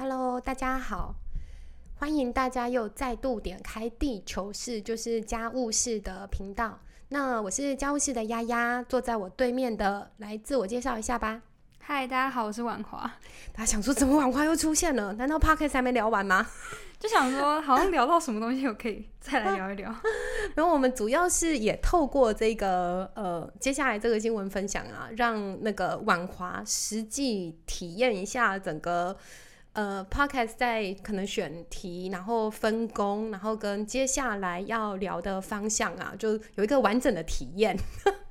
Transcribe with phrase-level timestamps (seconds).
[0.00, 1.12] Hello，大家好，
[1.96, 6.78] 欢迎大家又再度点开地球室，就是家务室的频道。
[7.08, 11.42] 那我是家务室的丫丫，坐在我对面的，来自我介绍一下吧。
[11.80, 13.10] 嗨，大家好，我是婉华。
[13.52, 15.14] 大家想说，怎么婉华又出现了？
[15.14, 16.46] 难道 Parkes 还没聊完吗？
[17.00, 19.92] 就想说，好像聊到什么东西，我可以再来聊一聊。
[20.54, 29.16] 然后我们主要是也透过这个呃，接下来这个新闻分享啊，让那个婉华实际体验一下整个。
[29.78, 37.78] 呃，podcast 在可能选题，然后分工，然后跟接下来要聊的方向啊，就有一个完整的体验。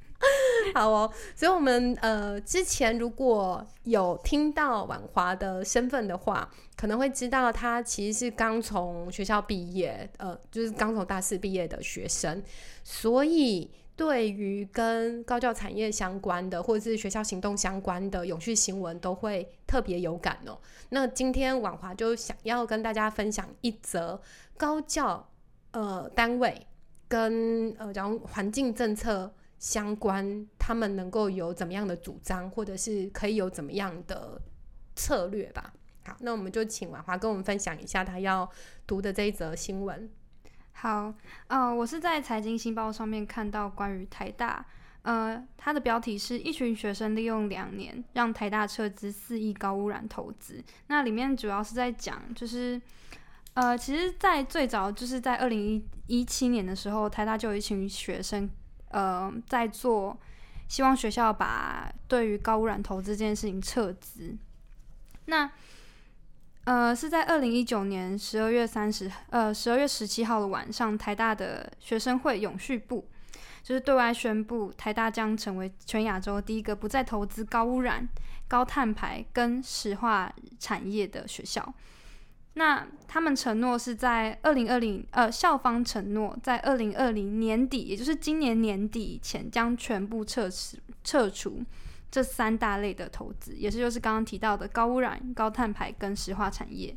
[0.74, 12.42] 好哦，所以我们呃之前如果有听到婉华的身份的话，可能会知道他其实是刚从学校毕业，呃，就是刚从大四毕业的学生，
[12.84, 13.70] 所以。
[14.00, 20.58] 对于跟高教产业相关的，或者是学校行动相关的永续新闻，都会特别有感哦。
[20.88, 24.18] 那今天婉华就想要跟大家分享一则
[24.56, 25.30] 高教
[25.72, 26.66] 呃单位
[27.08, 34.40] 跟呃讲环境政策相关，他们能够有怎么样的主张，或者是可以有怎么样的
[34.96, 35.74] 策略吧。
[36.06, 38.50] 好，那我们就请婉华跟我们分享一下他要
[38.86, 40.10] 读的这一则新闻。
[40.80, 41.12] 好，
[41.48, 44.64] 呃，我是在财经新报上面看到关于台大，
[45.02, 50.64] 呃，它的标题是一群学生利用两年让台大撤资四亿高污染投资。
[50.86, 52.80] 那里面主要是在讲，就是，
[53.52, 58.48] 呃，其实，在最早就是在二零一一七年的时候，台大就有一群学生，
[58.88, 60.18] 呃，在做，
[60.66, 64.34] 希望学校把对于高污染投资这件事情撤资。
[65.26, 65.52] 那
[66.64, 73.08] 呃，是在二零一九年十二月三十，呃，十二月十七号的晚上，台大的学生会永续部
[73.62, 78.08] 就是对外宣布，台大将成为全亚洲第一个不再投资高污染、
[78.46, 81.74] 高碳排跟石化产业的学校。
[82.54, 90.48] 那他们承诺是在二零二零，呃，校方承诺在二零二零年底，也就是今年年底前，将全部撤
[91.02, 91.62] 撤除。
[92.10, 96.96] 这三大类的投资，也是就是刚刚提到的高污染、高碳排跟石化产业。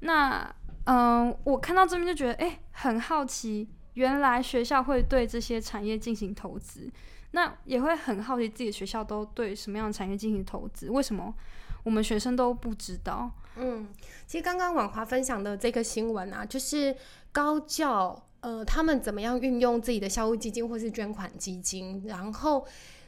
[0.00, 6.88] 那嗯，我看到这边就觉得，哎，很好奇，原来学校会对这些产业进行投资。
[7.32, 10.88] 那也会很好奇，自己学校都对什么样的产业进行投资？
[10.88, 11.34] 为什么
[11.82, 13.28] 我们学生都不知道？
[13.56, 13.88] 嗯，
[14.26, 16.94] 其实刚刚婉华分享的这个新闻啊，就是
[17.32, 22.64] 高教呃，他们怎么样运用自己的校务基金或是捐款基金，然后。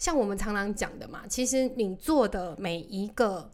[0.00, 3.50] 像我们常常讲的嘛，其实你做的每一个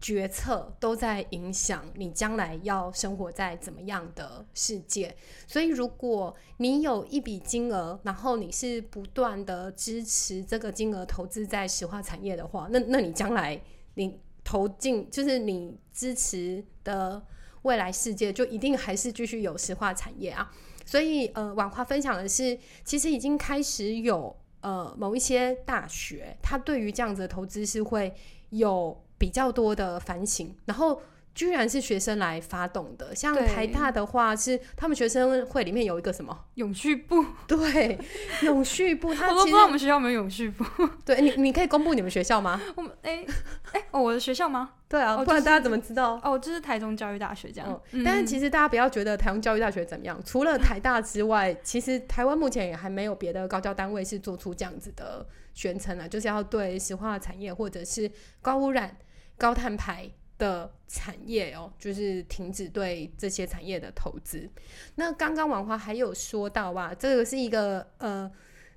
[0.00, 5.16] 决策都在影响你将来要生活在怎么样的世界。
[5.48, 13.60] 所以，如果你有一笔金额，然后你是不断的支持这个金额投资在石化产业的话，那那你将来
[13.94, 17.20] 你投进就是你支持的
[17.62, 20.52] 未来世界，就一定还是继续有石化产业啊。
[20.86, 24.36] 所以，呃，婉华分享的是，其实已经开始有。
[24.64, 28.14] 呃，某一些大学，他对于这样子的投资是会
[28.48, 31.02] 有比较多的反省，然后
[31.34, 33.14] 居然是学生来发动的。
[33.14, 37.24] 像台大的话，是他们学生会里面有一个什么永续部？
[37.46, 37.98] 对，
[38.42, 39.12] 永续部。
[39.14, 40.64] 他我都不知道我们学校有没有永续部。
[41.04, 42.60] 对你，你可以公布你们学校吗？
[42.76, 43.24] 我们哎
[43.72, 44.70] 哎，哦，我的学校吗？
[44.88, 46.20] 对啊，不然大家怎么知道？
[46.22, 47.80] 哦，这是台中教育大学这样。
[48.04, 58.08] 但是其实大家不要觉得台中教育大学怎么样，除了台大之外，其实台湾目前也还没有别的高教单位是做出这样子的宣称啊，就是要对石化产业或者是
[58.40, 58.96] 高污染、
[59.36, 60.08] 高碳排
[60.38, 64.48] 的产业哦，就是停止对这些产业的投资。
[64.96, 68.30] 那刚刚王华还有说到哇，这个是一个呃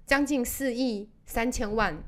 [0.06, 2.04] 将近四亿三千万。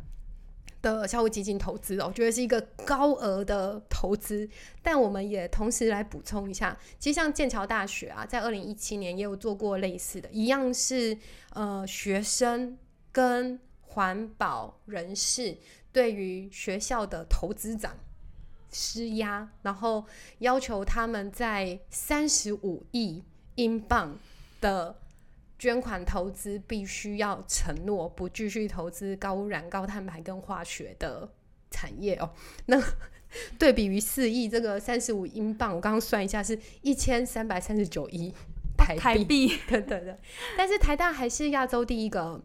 [0.82, 4.48] 的校务基金投资哦，我觉得是一个高额的投资，
[4.82, 11.18] 但我们也同时来补充一下，其实像剑桥大学啊，在二零一七年也有做过类似的，一样是
[11.50, 12.78] 呃学生
[13.12, 15.58] 跟环保人士
[15.92, 17.98] 对于学校的投资长
[18.72, 20.06] 施压，然后
[20.40, 23.24] 要求他们在三十五亿
[23.56, 24.18] 英镑
[24.62, 24.96] 的。
[25.62, 31.30] 捐款投资必须要承诺不继续投资高污染、高碳排跟化学的
[31.70, 32.32] 产业哦。
[32.68, 32.82] 那
[33.60, 38.34] 对比于四亿这个三十五英镑，我刚刚算一下是一千三百三十九亿
[38.78, 39.50] 台币。
[39.68, 40.18] 对对对，
[40.58, 42.42] 但是台大还是亚洲第一个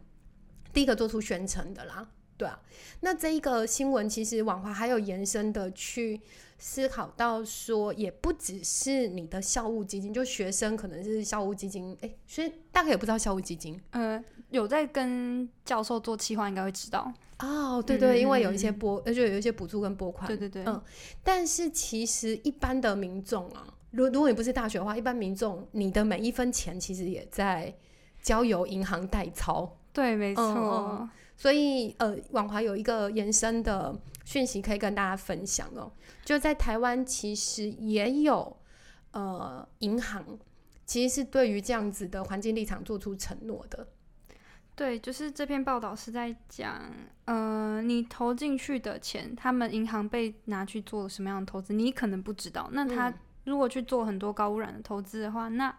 [0.73, 2.11] 第一个做出宣称的啦。
[2.37, 2.61] 对啊，
[3.01, 6.21] 那这一个新闻其实网华还有延伸的去
[6.59, 17.13] 思考到说，也不只是你的校务基金，就学生可能是校务基金，哎，所以大概也不知道校务基金，呃，有在跟教授做企划，应该会知道。
[17.39, 20.27] 哦，对对，因为有一些嗯拨，呃，就有一些补助跟拨款。
[20.27, 20.83] 对对对，嗯
[21.23, 27.75] 但是其实一般的民众啊，如如果你不是大学的话，一般民众你的每一分钱其实也在
[28.23, 29.77] 交由银行代操。
[29.95, 30.43] 对，没错。
[30.45, 33.93] 嗯嗯所以呃，网华有一个延伸的
[34.25, 35.91] 讯息可以跟大家分享哦，
[36.25, 38.57] 就在台湾其实也有
[39.11, 40.25] 呃银行，
[40.87, 43.89] 其实是对于这样子的环境立场做出承诺的。
[44.77, 46.81] 对，就是这篇报道是在讲，
[47.25, 52.69] 呃，你投进去的钱，他们银行被拿去做了什么样的投资，你可能不知道。
[52.73, 53.15] 那他嗯
[53.45, 55.77] 如果去做很多高污染的投资的话，那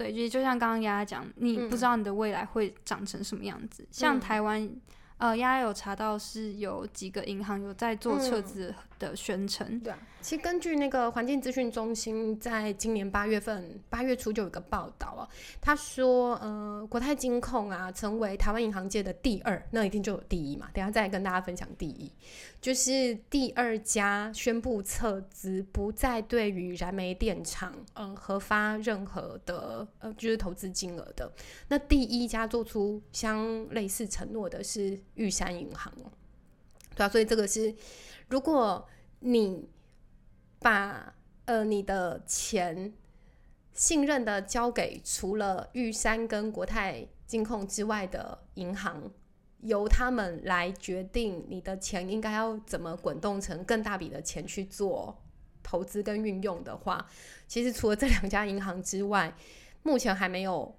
[0.00, 3.86] 对，就就像刚刚丫丫讲，你嗯不知道你的未来会长成什么样子。
[3.90, 4.20] 像嗯。
[4.20, 4.70] 台湾，
[5.18, 9.80] 呃，丫丫有查到是有几个银行有在做撤嗯资的宣称。
[9.80, 15.28] 对啊，其实根据那个环境资讯中心在今年八月份八月初就有一个报道啊，
[15.60, 20.68] 他说，呃，国泰金控啊成为台湾银行界的第二，那一定就有第一嘛。
[20.72, 22.12] 等下再跟大家分享第一，
[22.60, 31.32] 就是第二家宣布撤资，不再对于燃煤电厂嗯、核发任何的呃就是投资金额的。
[31.68, 35.92] 那第一家做出相类似承诺的是玉山银行，
[37.00, 37.74] 对啊，所以这个是
[38.28, 38.86] 如果
[39.20, 39.70] 你
[40.58, 41.14] 把
[41.46, 42.92] 呃你的钱
[43.72, 49.10] 信任的交给除了玉山跟国泰金控之外的银行，
[49.60, 55.22] 由他们来决定你的钱应该要怎么滚动成更大笔的钱去做
[55.62, 57.06] 投资跟运用的话，
[57.48, 59.34] 其实除了这两家银行之外，
[59.82, 60.76] 目前还没有，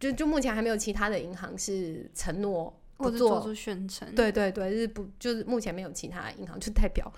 [0.00, 7.12] 就就目前还没有其他的银行是承诺或者做出宣称，对对对，是不就是目前没有其他银行，就代表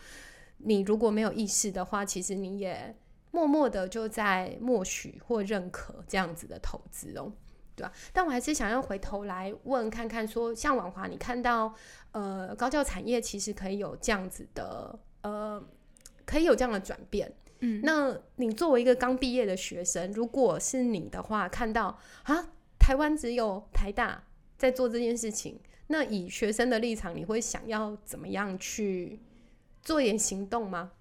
[0.58, 2.94] 你如果没有意识的话，其实你也
[3.30, 7.30] 默默的就在默许或认可这样子的投资哦，
[7.74, 11.74] 对吧、但我还是想要回头来问看看说像婉华，你看到
[12.12, 15.62] 呃高教产业其实可以有这样子的呃，
[16.24, 17.30] 可以有这样的转变。
[17.60, 22.48] 嗯，那你作为一个刚毕业的学生，如果是你的话，看到啊，
[22.78, 24.22] 台湾只有台大
[24.56, 25.58] 在做这件事情，
[25.88, 29.20] 那以学生的立场，你会想要怎么样去
[29.82, 30.92] 做一点行动吗？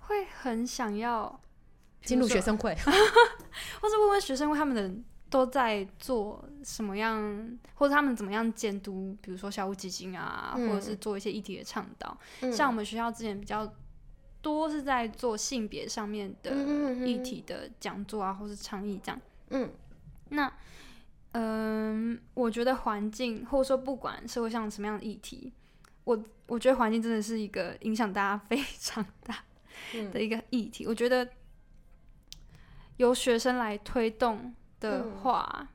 [0.00, 1.40] 会很想要
[2.02, 2.74] 进入学生，会？
[3.80, 4.94] 或者问问学生会他们的
[5.30, 12.16] 都在做什么样，或者他们怎么样监督，比如说校务基金啊，嗯或者是做一些议题的倡导。
[12.42, 13.72] 嗯像我们学校之前比较
[14.42, 16.54] 多是在做性别上面的
[17.06, 19.20] 议题的讲座啊，或是倡议这样。
[19.48, 19.72] 嗯
[20.28, 20.52] 那
[21.36, 25.52] 嗯，我觉得环境或者说不管社会上什么样的议题，
[26.04, 29.44] 我我觉得环境真的是一个影响大家 非常大
[29.94, 30.86] 嗯的一个议题。
[30.86, 31.28] 我觉得
[32.98, 35.68] 由学生来推动的嗯话，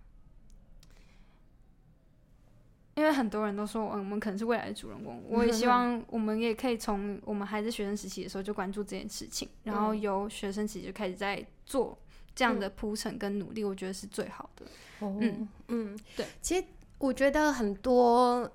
[2.95, 5.21] 因为很多人都说，嗯，我们可能是未来的主人公。
[5.27, 11.97] 我也希望 我们也可以从我们还是学生时期的时候就关注这件事情，然后嗯由学生时期就开始在做
[12.35, 14.65] 这样的铺陈跟努力，我觉得是最好的。
[14.99, 16.25] 哦嗯嗯，对。
[16.41, 16.65] 其实
[16.97, 18.51] 我觉得很多，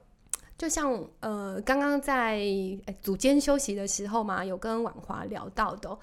[0.59, 2.38] 就像呃，刚刚在
[2.87, 5.99] 呃组间休息的时候嘛，有跟婉华聊到的哦、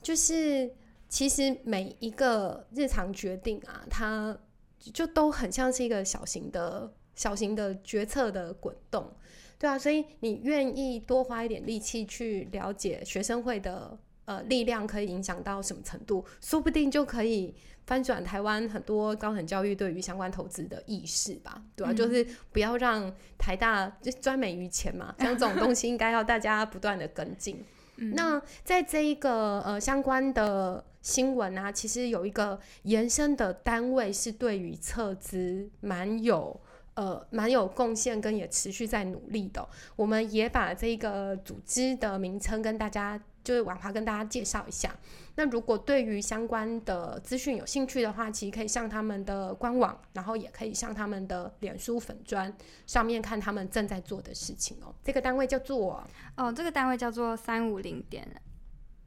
[0.00, 0.70] 就是
[1.08, 4.36] 其实每一个日常决定啊，它
[4.78, 9.12] 就都很像是一个小型的、小型的决策的滚动，
[9.58, 13.96] 对啊，所以你愿意多花一点力气去了解学生会的
[14.36, 17.54] 呃力量可以影响到什么程度，说不定就可以
[17.86, 21.96] 翻转台湾很多高等教育对于相关投资的意识吧，对吧、嗯。
[21.96, 27.64] 就是不要让台大就专美于前嘛， 像这种东西应该要大家不断的跟进。
[27.96, 36.58] 嗯，那在这一个呃相关的新闻啊，其实有一个延伸的单位是对于撤资蛮有
[36.94, 44.94] 呃蛮有贡献，跟也持续在努力的哦、我们也把这个组织的名称跟大家就是婉华跟大家介绍一下。
[45.34, 52.54] 那如果对于相关的资讯有兴趣的话，其实可以上他们的官网，然后也可以上他们的脸书粉砖
[52.86, 54.94] 上面看他们正在做的事情哦。
[55.02, 56.06] 这个单位叫做
[56.36, 58.28] 哦，这个单位叫做三五零点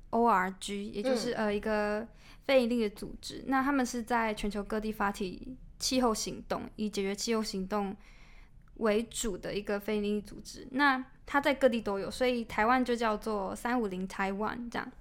[0.09, 2.07] org，也就是、呃一个
[2.45, 3.43] 非营利的组织。
[3.45, 7.95] 那他们是在全球各地发起气候行动，以解决气候行动
[8.77, 10.67] 为主的一个非营利组织。
[10.71, 14.91] 那它在各地都有，所以台湾就叫做三五零台湾这样。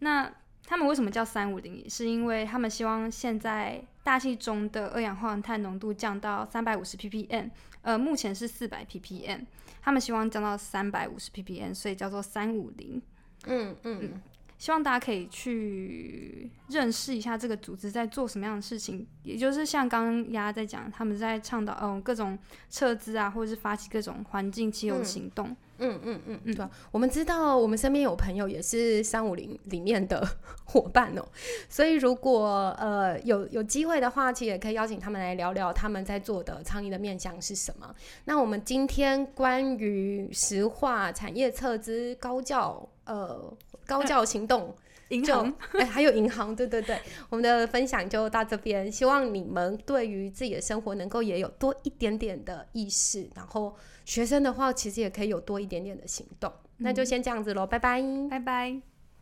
[0.00, 0.32] 那
[0.66, 1.88] 他们为什么叫三五零？
[1.88, 7.50] 是因为他们希望现在大气中的二氧化碳浓度降到三百五十 ppm，
[7.82, 9.44] 呃，目前是四百 ppm，
[9.82, 13.00] 他们希望降到三百五十 ppm，所以叫做三五零。
[13.46, 14.22] 嗯嗯
[14.64, 22.38] 希望大家可以去认识一下这个组织在做什么样的事情，也就是像刚刚丫在讲，他们在倡导嗯各种
[22.70, 25.48] 撤资啊，或者是发起各种环境气候行动。
[25.48, 30.26] 嗯嗯嗯嗯嗯，对，我们知道我们身边有朋友也是三五零里面的
[30.64, 31.24] 伙伴哦，
[31.68, 37.94] 所以如果呃有有机会的话，其实也可以邀请他们来聊聊他们在做的倡议的面向是什么。
[38.24, 43.52] 那我们今天关于石化产业撤资高教呃
[43.86, 44.74] 高教行动。
[45.14, 46.98] 银行，哎，还有银行，对对对，
[47.30, 58.93] 我们的分享就到这边，希望你们对于自己的生活能够也有多一点点的意识，然后学生的话，其实也可以有多一点点的行动，那就先这样子喽，拜拜，拜拜。